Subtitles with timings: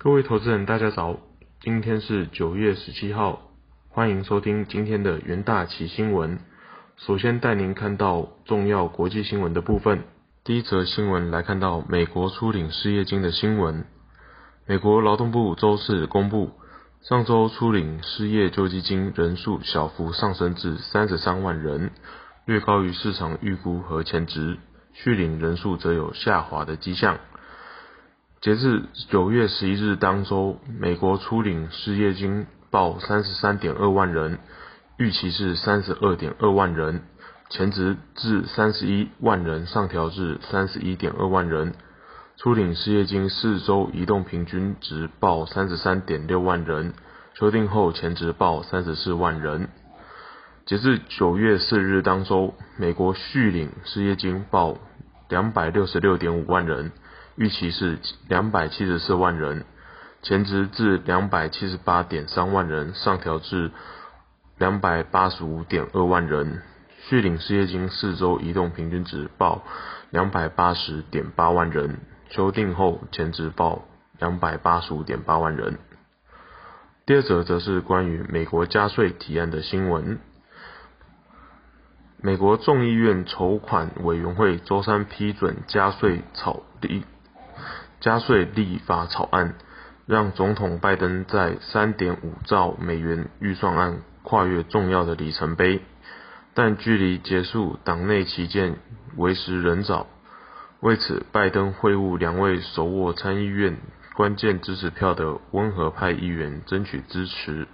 [0.00, 1.18] 各位投资人，大家早，
[1.60, 3.50] 今天是九月十七号，
[3.88, 6.38] 欢迎收听今天的元大旗新闻。
[6.96, 10.04] 首先带您看到重要国际新闻的部分。
[10.44, 13.86] 第一则新闻来看到美国初领失业金的新闻。
[14.66, 16.52] 美国劳动部周四公布，
[17.02, 21.90] 上周初领失业救济金人数小幅上升至三十三万人，
[22.44, 24.58] 略高于市场预估和前值，
[24.92, 27.18] 续领人数则有下滑的迹象。
[28.40, 34.38] 截至九月十一日当周，美国初领失业金报三十三点二万人，
[34.96, 37.02] 预期是三十二点二万人，
[37.50, 41.74] 前值至三十一万人上调至三十一点二万人。
[42.36, 46.94] 初领失业金四周移动平均值报三十三点六万人，
[47.34, 49.68] 修订后前值报三十四万人。
[50.64, 54.76] 截至九月四日当周，美国续领失业金报
[55.28, 56.92] 两百六十六点五万人。
[57.38, 59.64] 预期是两百七十四万人，
[60.22, 63.70] 前值至两百七十八点三万人，上调至
[64.58, 66.62] 两百八十五点二万人。
[67.04, 69.62] 续领失业金四周移动平均值报
[70.10, 73.84] 两百八十点八万人，修订后前值报
[74.18, 75.78] 两百八十五点八万人。
[77.06, 80.18] 第二则则是关于美国加税提案的新闻。
[82.20, 87.04] 美国众议院筹款委员会周三批准加税草立。
[88.00, 89.54] 加税立法草案
[90.06, 95.80] 让总统拜登在3.5兆美元预算案跨越重要的里程碑，
[96.54, 98.76] 但距离结束党内旗舰
[99.16, 100.06] 为时仍早。
[100.80, 103.78] 为此，拜登会晤两位手握参议院
[104.14, 107.66] 关键支持票的温和派议员，争取支持。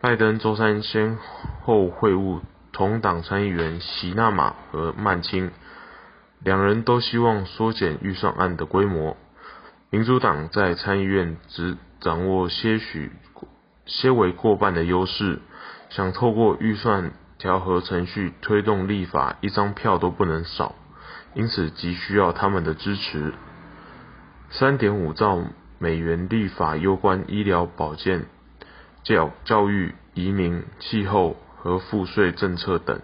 [0.00, 1.18] 拜登周三先
[1.62, 2.40] 后会晤
[2.72, 5.50] 同党参议员席纳马和曼青。
[6.44, 9.16] 两人都希望缩减预算案的规模。
[9.88, 13.10] 民主党在参议院只掌握些许、
[13.86, 15.40] 些微过半的优势，
[15.88, 20.74] 想透过预算调和程序推动立法，一张票都不能少，
[21.32, 23.32] 因此急需要他们的支持。
[24.50, 25.42] 三点五兆
[25.78, 28.26] 美元立法攸关医疗保健、
[29.02, 33.00] 教教育、移民、气候和赋税政策等。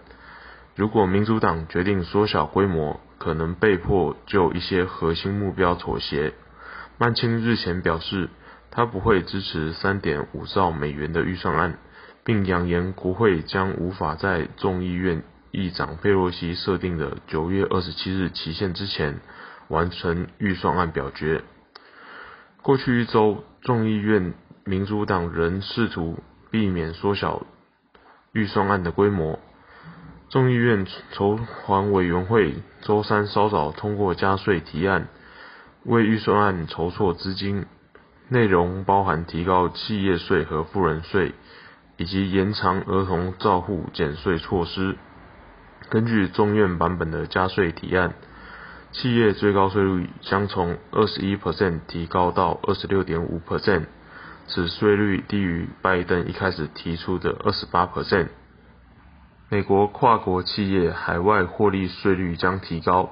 [0.76, 6.32] 如果民主党决定缩小规模，可能被迫就一些核心目标妥协。
[6.96, 8.30] 曼青日前表示，
[8.70, 11.78] 他不会支持3.5兆美元的预算案，
[12.24, 19.20] 并扬言国会将无法在众议院议长佩洛西设定的9月27日期限之前
[19.68, 21.42] 完成预算案表决。
[22.62, 24.32] 过去一周，众议院
[24.64, 26.18] 民主党人试图
[26.50, 27.44] 避免缩小
[28.32, 29.38] 预算案的规模。
[30.30, 35.08] 众议院筹款委员会周三稍早通过加税提案，
[35.82, 37.66] 为预算案筹措资金，
[38.28, 41.34] 内容包含提高企业税和富人税，
[41.96, 44.96] 以及延长儿童照护减税措施。
[45.88, 48.14] 根据众院版本的加税提案，
[48.92, 53.86] 企业最高税率将从二十一 percent 提高到二十六点五 percent，
[54.46, 58.28] 此税率低于拜登一开始提出的二十八 percent。
[59.52, 63.10] 美国跨国企业海外获利税率将提高，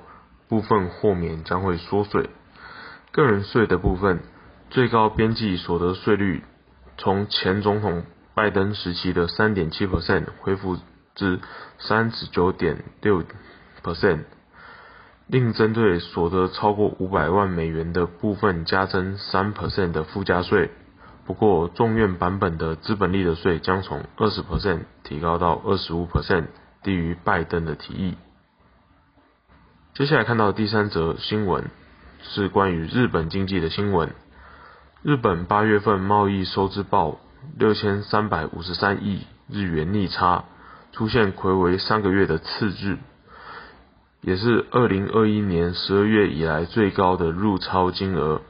[0.49, 2.31] 部分豁免将会缩水。
[3.11, 4.21] 个人税的部分，
[4.71, 6.45] 最高边际所得税率
[6.97, 8.05] 从前总统
[8.35, 10.79] 拜登时期的三点七 percent 恢复
[11.17, 11.41] 至
[11.81, 13.25] 三十九点六
[13.83, 14.21] percent，
[15.27, 20.71] 另针对所得超过五百万美元的部分加征三 percent 的附加税。
[21.29, 26.47] 不过，众院版本的资本利得税将从二十 percent 提高到二十五 percent，
[26.83, 28.17] 低于拜登的提议。
[29.93, 31.71] 接下来看到第三则新闻，
[32.23, 34.15] 是关于日本经济的新闻。
[35.03, 37.19] 日本八月份贸易收支报
[37.59, 40.47] 六千三百五十三亿日元逆差，
[40.93, 42.97] 出现魁为三个月的次日，
[44.23, 48.41] 也是二零二一年十二月以来最高的入超金额。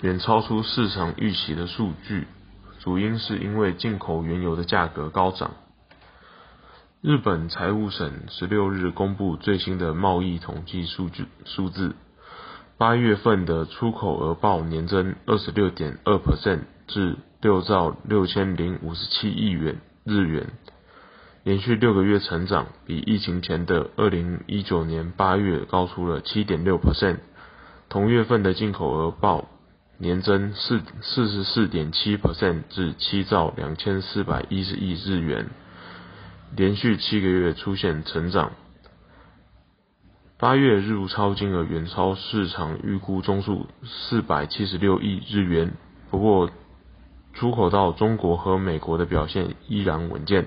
[0.00, 2.26] 远超出市场预期的数据，
[2.80, 5.52] 主因是因为进口原油的价格高涨。
[7.00, 11.96] 日本财务省十六日公布最新的贸易统计数据数字，
[12.76, 20.48] 八月份的出口额报年增二十六点二 percent 至六兆六千零五十七亿元日元，
[21.44, 27.18] 连续六个月成长，比疫情前的二零一九年八月高出了七点六 percent。
[27.88, 29.48] 同月份的进口额报。
[29.98, 35.48] 年增四四十四点七 percent 至七兆两千四百一十亿日元，
[36.56, 38.52] 连续七个月出现成长。
[40.36, 45.72] 八月入超金额远超市场预估中数四百七十六亿日元，
[46.10, 46.50] 不过
[47.32, 50.46] 出口到中国和美国的表现依然稳健。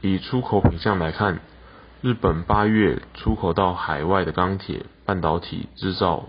[0.00, 1.40] 以出口品项来看，
[2.02, 6.28] 日本八月出口到海外的钢铁、半导体制造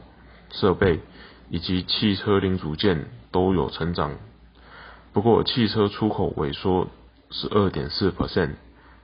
[0.50, 1.02] 设备
[1.50, 4.14] 以及汽车零组件都有成长，
[5.14, 6.88] 不过汽车出口萎缩
[7.32, 8.52] 十二点四 percent，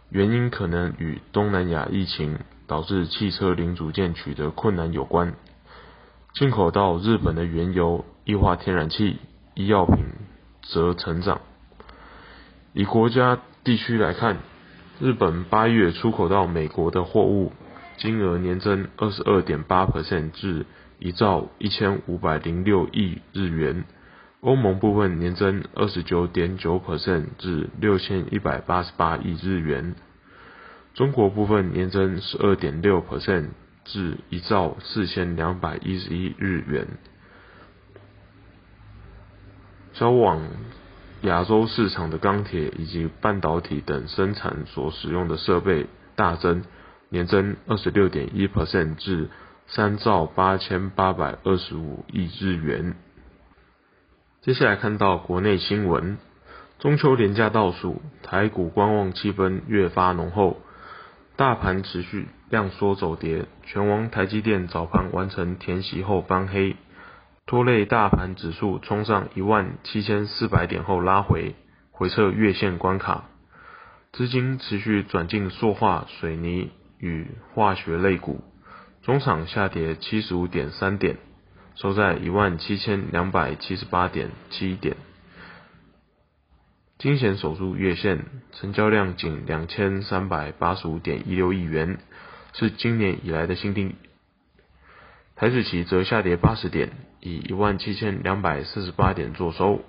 [0.10, 5.34] 原因可能与东南亚疫情导致汽车零组件取得困难有关。
[6.34, 9.18] 进口到日本的原油、液化天然气、
[9.54, 10.06] 医药品
[10.62, 11.42] 则成长。
[12.74, 14.38] 以国家地区来看。
[14.98, 17.52] 日本八月出口到美国的货物
[17.98, 20.66] 金额年增二十二点八 percent 至
[21.00, 23.84] 一兆一千五百零六亿日元，
[24.42, 29.96] 欧盟部分年增二十九点九 percent 至六千一百八十八亿日元，
[30.94, 33.50] 中国部分年增十二点六 percent
[33.84, 36.88] 至一兆四千两百一十一日元，
[39.94, 40.42] 交往。
[41.22, 46.64] 亚洲市场的钢铁以及半导体等生产所使用的设备大增，
[47.10, 49.30] 年增二十六点一 percent 至
[49.68, 52.96] 三兆八千八百二十五亿日元。
[54.42, 56.18] 接下来看到国内新闻，
[56.78, 60.62] 中秋连假倒数，台股观望气氛越发浓厚，
[61.36, 66.76] 大盘持续量缩走跌，全网台积电早盘完成填息后翻黑。
[67.48, 71.56] 拖累大盘指数冲上一万七千四百点后拉回，
[71.92, 73.26] 回测月线关卡。
[74.14, 78.44] 资金持续转进塑化、水泥与化学类股，
[79.06, 81.18] 中场下跌七十五点三点，
[81.76, 84.98] 收在一万七千两百七十八点七点。
[86.98, 92.00] 金险守住月线，成交量仅两千三百八十五点一六亿元，
[92.54, 93.94] 是今年以来的新低。
[95.36, 99.86] 台指期则下跌八十点，以一万七千两百四十八点作收。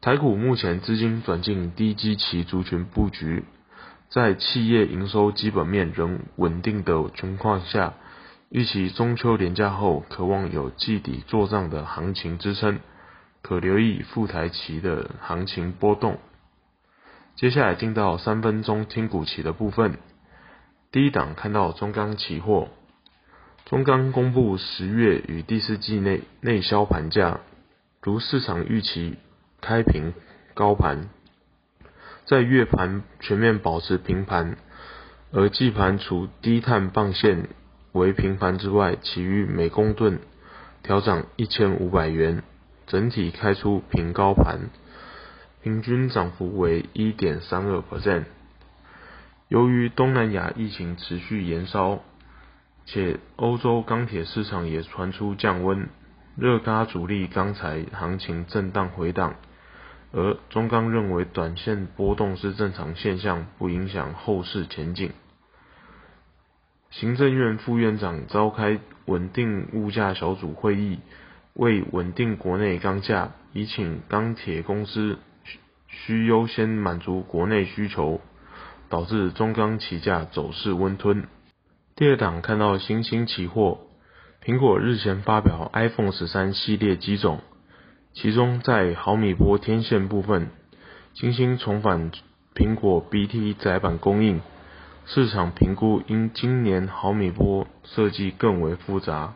[0.00, 3.44] 台股目前资金转进低基期族群布局，
[4.12, 7.94] 在企业营收基本面仍稳定的情况下，
[8.50, 12.80] 预期中秋连假后渴望有季底做账的行情支撑，
[13.40, 16.18] 可留意赴台期的行情波动。
[17.36, 19.96] 接下来进到三分钟听股期的部分，
[20.90, 22.68] 第一档看到中钢期货。
[23.64, 27.40] 中钢公布十月与第四季内内销盘价，
[28.02, 29.16] 如市场预期
[29.62, 30.12] 开平
[30.52, 31.08] 高盘，
[32.26, 34.56] 在月盘全面保持平盘，
[35.32, 37.48] 而季盘除低碳棒线
[37.92, 40.20] 为平盘之外，其余每公吨
[40.82, 42.42] 调涨一千五百元，
[42.86, 44.70] 整体开出平高盘，
[45.62, 48.24] 平均涨幅为一点三二 percent。
[49.48, 52.02] 由于东南亚疫情持续延烧。
[52.84, 55.88] 且欧洲钢铁市场也传出降温，
[56.36, 59.36] 热轧主力钢材行情震荡回档，
[60.12, 65.12] 而中钢认为短线波动是正常现象，不影响后市前景。
[66.90, 70.98] 行政院副院长召开稳定物价小组会议，
[71.54, 75.18] 为稳定国内钢价，已请钢铁公司
[75.88, 78.20] 需优先满足国内需求，
[78.90, 81.26] 导致中钢起价走势温吞。
[81.96, 83.80] 第二档看到新兴期货，
[84.44, 87.40] 苹果日前发表 iPhone 十三系列机种，
[88.14, 90.48] 其中在毫米波天线部分，
[91.14, 92.12] 新兴重返
[92.54, 94.40] 苹果 BT 载板供应，
[95.06, 99.34] 市场评估因今年毫米波设计更为复杂，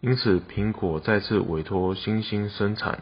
[0.00, 3.00] 因此苹果再次委托新兴生产。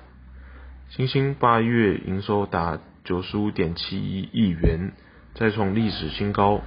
[0.89, 4.93] 新兴八月营收达九十五点七一亿元，
[5.35, 6.63] 再创历史新高。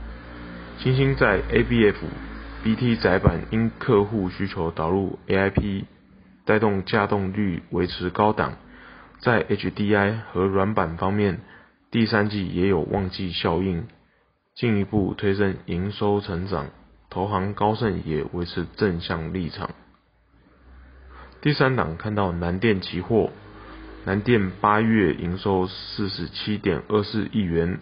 [0.77, 1.95] 新兴在 ABF、
[2.63, 5.85] BT 载板因客户需求导入 AIP，
[6.45, 8.57] 带动价动率维持高档。
[9.19, 11.39] 在 HDI 和软板方面，
[11.91, 13.87] 第三季也有旺季效应，
[14.55, 16.67] 进一步推升营收成长。
[17.09, 19.69] 投行高盛也维持正向立场。
[21.41, 23.29] 第三档看到南电期货，
[24.03, 27.79] 南电八月营收四十七点二四亿元。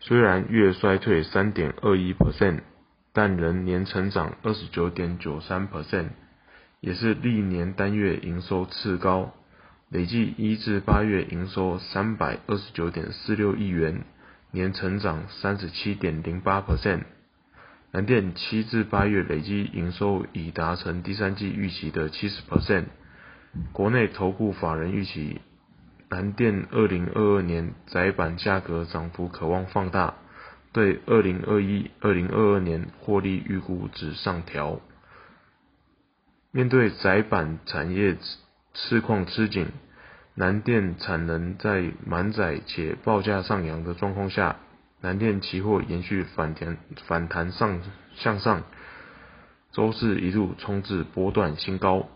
[0.00, 2.60] 虽然月衰退三点二一 percent，
[3.14, 6.08] 但仍年成长二十九点九三 percent，
[6.80, 9.34] 也是历年单月营收次高，
[9.88, 14.04] 累计一至八月营收三百二十九点四六亿元，
[14.52, 17.02] 年成长三十七点零八 percent。
[17.90, 22.84] 南电七至八月累计营收已达成第三季预期的七十 percent，
[23.72, 25.40] 国内投顾法人预期。
[26.10, 30.14] 南电二零二二年窄板价格涨幅可望放大，
[30.72, 34.80] 对二零二一、二零二二年获利预估值上调。
[36.50, 38.16] 面对窄板产业
[38.74, 39.66] 市况吃紧，
[40.34, 44.56] 南电产能在满载且报价上扬的状况下，
[45.00, 47.82] 南电期货延续反弹反弹上
[48.16, 48.62] 向上，
[49.72, 52.08] 周四一路冲至波段新高。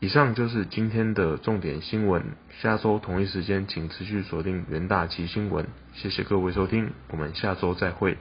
[0.00, 2.22] 以上就是今天的重点新闻，
[2.60, 8.18] 下周同一时间请持续锁定元大旗新闻，谢谢各位收听，我们下周再会。